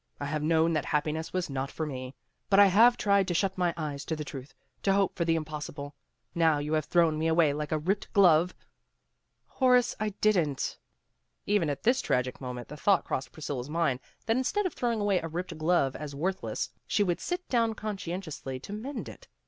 [0.19, 2.15] I have known that happiness was not for me.
[2.49, 5.35] But I have tried to shut my eyes to the truth, to hope for the
[5.35, 5.93] impossible.
[6.33, 8.55] Now you have thrown me away like a ripped glove"
[9.59, 10.79] "Horace, I didn't."
[11.45, 14.99] Even at this tragic moment the thought crossed Priscilla 's mind that instead of throwing
[14.99, 19.27] away a ripped glove as worthless, she would sit down conscientiously to mend it.